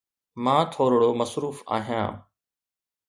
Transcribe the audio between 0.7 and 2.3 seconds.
ٿورڙو مصروف آهيان.